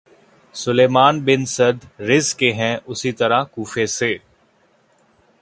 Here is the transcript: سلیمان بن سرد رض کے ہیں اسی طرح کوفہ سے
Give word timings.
سلیمان 0.55 1.19
بن 1.19 1.45
سرد 1.45 2.01
رض 2.01 2.33
کے 2.35 2.51
ہیں 2.53 2.75
اسی 2.85 3.11
طرح 3.11 3.43
کوفہ 3.43 3.85
سے 3.85 4.15